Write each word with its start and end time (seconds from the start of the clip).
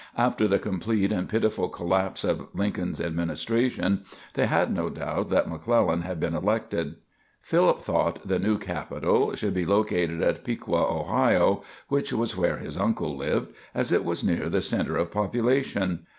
After 0.17 0.47
the 0.47 0.57
complete 0.57 1.11
and 1.11 1.29
pitiful 1.29 1.69
collapse 1.69 2.23
of 2.23 2.47
Lincoln's 2.55 2.99
administration, 2.99 4.03
they 4.33 4.47
had 4.47 4.73
no 4.73 4.89
doubt 4.89 5.29
that 5.29 5.47
McClellan 5.47 6.01
had 6.01 6.19
been 6.19 6.33
elected. 6.33 6.95
Philip 7.39 7.81
thought 7.81 8.27
the 8.27 8.39
new 8.39 8.57
capital 8.57 9.35
should 9.35 9.53
be 9.53 9.63
located 9.63 10.23
at 10.23 10.43
Piqua, 10.43 10.81
Ohio 10.91 11.61
(which 11.87 12.11
was 12.11 12.35
where 12.35 12.57
his 12.57 12.79
uncle 12.79 13.15
lived), 13.15 13.53
as 13.75 13.91
it 13.91 14.03
was 14.03 14.23
near 14.23 14.49
the 14.49 14.63
center 14.63 14.97
of 14.97 15.11
population! 15.11 16.07